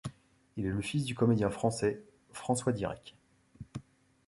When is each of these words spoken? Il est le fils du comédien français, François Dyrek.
Il 0.57 0.65
est 0.65 0.71
le 0.71 0.81
fils 0.81 1.03
du 1.05 1.13
comédien 1.13 1.51
français, 1.51 2.01
François 2.31 2.71
Dyrek. 2.71 3.15